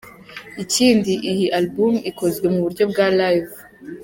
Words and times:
Ikindi 0.63 1.13
iyi 1.31 1.45
album 1.59 1.93
ikozwe 2.09 2.45
mu 2.53 2.59
buryo 2.65 2.83
bwa 2.91 3.05
live”. 3.19 3.53